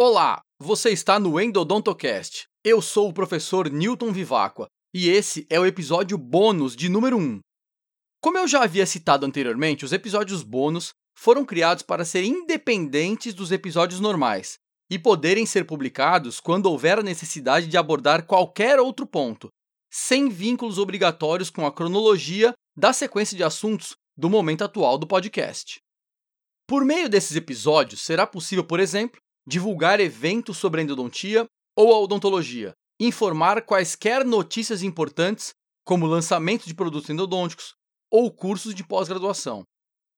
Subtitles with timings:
[0.00, 2.46] Olá, você está no Endodontocast.
[2.62, 7.40] Eu sou o professor Newton Vivacqua e esse é o episódio bônus de número 1.
[8.22, 13.50] Como eu já havia citado anteriormente, os episódios bônus foram criados para serem independentes dos
[13.50, 14.54] episódios normais
[14.88, 19.48] e poderem ser publicados quando houver a necessidade de abordar qualquer outro ponto,
[19.92, 25.80] sem vínculos obrigatórios com a cronologia da sequência de assuntos do momento atual do podcast.
[26.68, 31.98] Por meio desses episódios, será possível, por exemplo, divulgar eventos sobre a endodontia ou a
[31.98, 35.54] odontologia, informar quaisquer notícias importantes,
[35.86, 37.74] como lançamento de produtos endodônticos
[38.12, 39.64] ou cursos de pós-graduação.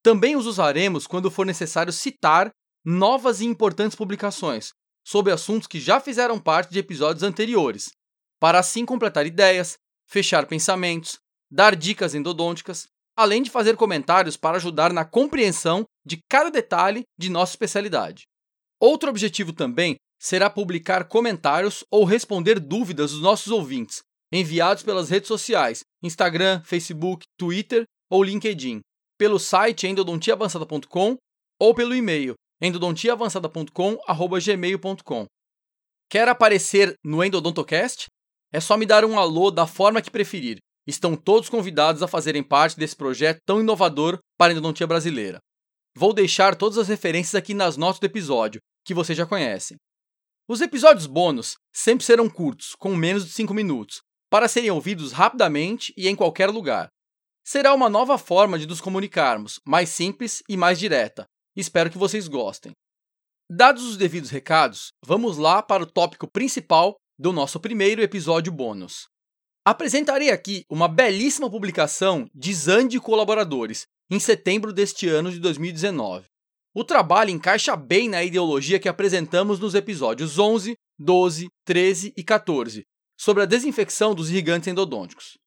[0.00, 2.52] Também os usaremos quando for necessário citar
[2.84, 4.70] novas e importantes publicações
[5.04, 7.90] sobre assuntos que já fizeram parte de episódios anteriores,
[8.38, 9.76] para assim completar ideias,
[10.08, 11.18] fechar pensamentos,
[11.50, 12.86] dar dicas endodônticas,
[13.16, 18.28] além de fazer comentários para ajudar na compreensão de cada detalhe de nossa especialidade.
[18.80, 25.28] Outro objetivo também será publicar comentários ou responder dúvidas dos nossos ouvintes, enviados pelas redes
[25.28, 28.80] sociais, Instagram, Facebook, Twitter ou LinkedIn,
[29.18, 31.16] pelo site endodontiaavançada.com
[31.60, 35.26] ou pelo e-mail endodontiaavançada.com@gmail.com.
[36.08, 38.06] Quer aparecer no Endodontocast?
[38.52, 40.58] É só me dar um alô da forma que preferir.
[40.86, 45.40] Estão todos convidados a fazerem parte desse projeto tão inovador para a endodontia brasileira.
[45.96, 49.76] Vou deixar todas as referências aqui nas notas do episódio, que vocês já conhecem.
[50.48, 55.92] Os episódios bônus sempre serão curtos, com menos de 5 minutos, para serem ouvidos rapidamente
[55.96, 56.88] e em qualquer lugar.
[57.44, 61.26] Será uma nova forma de nos comunicarmos, mais simples e mais direta.
[61.56, 62.72] Espero que vocês gostem.
[63.50, 69.08] Dados os devidos recados, vamos lá para o tópico principal do nosso primeiro episódio bônus.
[69.64, 76.26] Apresentarei aqui uma belíssima publicação de Zand e colaboradores, em setembro deste ano de 2019.
[76.78, 82.82] O trabalho encaixa bem na ideologia que apresentamos nos episódios 11, 12, 13 e 14,
[83.18, 85.38] sobre a desinfecção dos irrigantes endodônticos.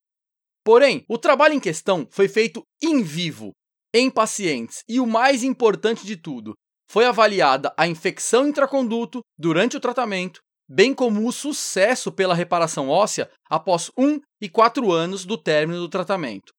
[0.66, 3.52] Porém, o trabalho em questão foi feito em vivo,
[3.94, 6.56] em pacientes, e o mais importante de tudo,
[6.90, 13.30] foi avaliada a infecção intraconduto durante o tratamento, bem como o sucesso pela reparação óssea
[13.48, 16.52] após 1 e 4 anos do término do tratamento.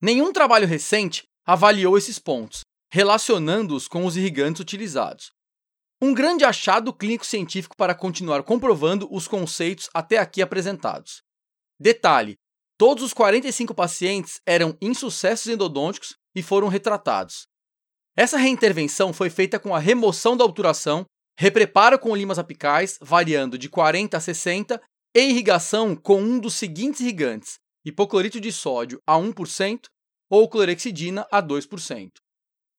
[0.00, 5.32] Nenhum trabalho recente avaliou esses pontos, relacionando-os com os irrigantes utilizados.
[5.98, 11.22] Um grande achado clínico-científico para continuar comprovando os conceitos até aqui apresentados.
[11.80, 12.36] Detalhe:
[12.76, 17.46] todos os 45 pacientes eram insucessos endodônticos e foram retratados.
[18.14, 21.06] Essa reintervenção foi feita com a remoção da obturação,
[21.38, 24.82] repreparo com limas apicais, variando de 40 a 60,
[25.16, 27.54] e irrigação com um dos seguintes irrigantes:
[27.86, 29.86] hipoclorito de sódio a 1%
[30.28, 32.21] ou clorexidina a 2%.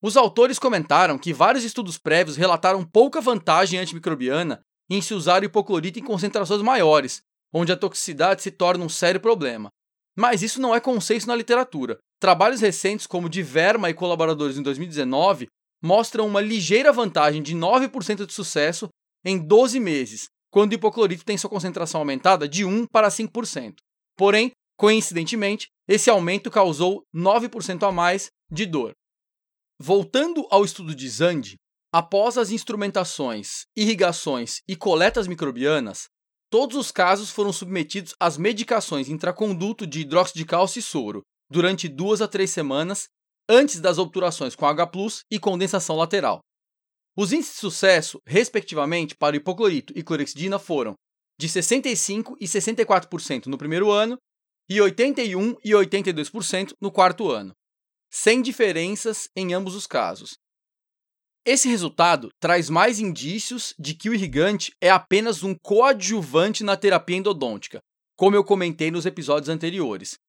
[0.04, 5.46] Os autores comentaram que vários estudos prévios relataram pouca vantagem antimicrobiana em se usar o
[5.46, 7.22] hipoclorito em concentrações maiores,
[7.54, 9.70] onde a toxicidade se torna um sério problema.
[10.14, 12.00] Mas isso não é consenso na literatura.
[12.20, 15.48] Trabalhos recentes, como de Verma e colaboradores em 2019,
[15.82, 18.90] mostram uma ligeira vantagem de 9% de sucesso
[19.24, 23.76] em 12 meses, quando o hipoclorito tem sua concentração aumentada de 1 para 5%.
[24.18, 28.92] Porém, coincidentemente, esse aumento causou 9% a mais de dor.
[29.80, 31.56] Voltando ao estudo de Zandi,
[31.92, 36.08] após as instrumentações, irrigações e coletas microbianas,
[36.50, 41.88] todos os casos foram submetidos às medicações intraconduto de hidróxido de cálcio e soro durante
[41.88, 43.08] duas a três semanas
[43.50, 44.90] antes das obturações com H+
[45.30, 46.40] e condensação lateral.
[47.18, 50.94] Os índices de sucesso, respectivamente, para o hipoclorito e clorexidina foram
[51.40, 54.18] de 65% e 64% no primeiro ano
[54.70, 57.52] e 81% e 82% no quarto ano,
[58.16, 60.38] sem diferenças em ambos os casos.
[61.44, 67.18] Esse resultado traz mais indícios de que o irrigante é apenas um coadjuvante na terapia
[67.18, 67.80] endodôntica,
[68.16, 70.20] como eu comentei nos episódios anteriores,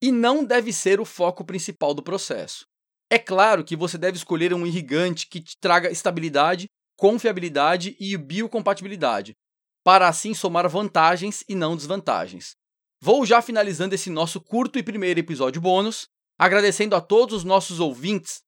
[0.00, 2.64] e não deve ser o foco principal do processo.
[3.10, 6.66] É claro que você deve escolher um irrigante que te traga estabilidade,
[6.96, 9.34] confiabilidade e biocompatibilidade,
[9.84, 12.52] para assim somar vantagens e não desvantagens.
[13.00, 16.06] Vou já finalizando esse nosso curto e primeiro episódio bônus,
[16.44, 18.40] agradecendo a todos os nossos ouvintes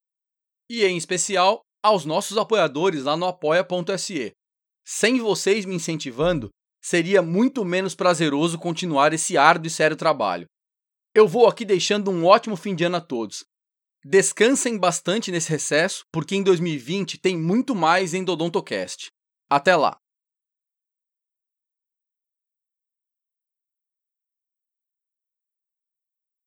[0.69, 4.33] e, em especial, aos nossos apoiadores lá no apoia.se.
[4.85, 6.51] Sem vocês me incentivando,
[6.83, 10.47] seria muito menos prazeroso continuar esse árduo e sério trabalho.
[11.15, 13.45] Eu vou aqui deixando um ótimo fim de ano a todos.
[14.05, 19.07] Descansem bastante nesse recesso, porque em 2020 tem muito mais em Dodontocast.
[19.49, 19.97] Até lá!